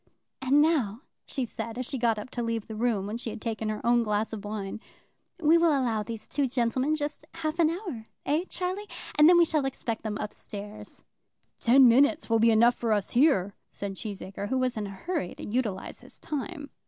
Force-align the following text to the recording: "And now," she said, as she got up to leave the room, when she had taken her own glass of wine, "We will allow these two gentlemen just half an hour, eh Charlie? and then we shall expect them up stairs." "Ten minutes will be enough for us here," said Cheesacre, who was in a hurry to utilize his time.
"And 0.41 0.63
now," 0.63 1.01
she 1.27 1.45
said, 1.45 1.77
as 1.77 1.85
she 1.85 1.99
got 1.99 2.17
up 2.17 2.31
to 2.31 2.41
leave 2.41 2.65
the 2.65 2.73
room, 2.75 3.05
when 3.05 3.17
she 3.17 3.29
had 3.29 3.39
taken 3.39 3.69
her 3.69 3.85
own 3.85 4.01
glass 4.01 4.33
of 4.33 4.43
wine, 4.43 4.79
"We 5.39 5.59
will 5.59 5.69
allow 5.79 6.01
these 6.01 6.27
two 6.27 6.47
gentlemen 6.47 6.95
just 6.95 7.23
half 7.35 7.59
an 7.59 7.69
hour, 7.69 8.07
eh 8.25 8.45
Charlie? 8.49 8.89
and 9.19 9.29
then 9.29 9.37
we 9.37 9.45
shall 9.45 9.63
expect 9.63 10.01
them 10.01 10.17
up 10.17 10.33
stairs." 10.33 11.03
"Ten 11.59 11.87
minutes 11.87 12.31
will 12.31 12.39
be 12.39 12.49
enough 12.49 12.73
for 12.73 12.93
us 12.93 13.11
here," 13.11 13.53
said 13.69 13.93
Cheesacre, 13.93 14.49
who 14.49 14.57
was 14.57 14.75
in 14.75 14.87
a 14.87 14.89
hurry 14.89 15.35
to 15.35 15.45
utilize 15.45 15.99
his 15.99 16.19
time. 16.19 16.71